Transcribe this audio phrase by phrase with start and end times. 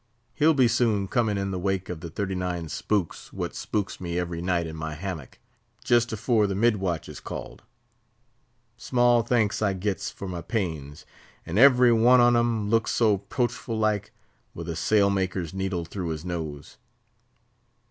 [0.33, 4.17] He'll be soon coming in the wake of the thirty nine spooks what spooks me
[4.17, 7.61] every night in my hammock—jist afore the mid watch is called.
[8.77, 11.05] Small thanks I gets for my pains;
[11.45, 14.11] and every one on 'em looks so 'proachful like,
[14.55, 16.77] with a sail maker's needle through his nose.